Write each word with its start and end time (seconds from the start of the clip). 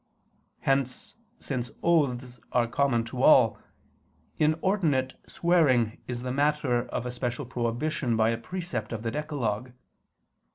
Hence, 0.61 1.13
since 1.39 1.69
oaths 1.83 2.39
are 2.53 2.65
common 2.67 3.03
to 3.03 3.21
all, 3.21 3.59
inordinate 4.39 5.13
swearing 5.29 5.99
is 6.07 6.23
the 6.23 6.31
matter 6.33 6.87
of 6.89 7.05
a 7.05 7.11
special 7.11 7.45
prohibition 7.45 8.17
by 8.17 8.31
a 8.31 8.37
precept 8.39 8.93
of 8.93 9.03
the 9.03 9.11
decalogue. 9.11 9.73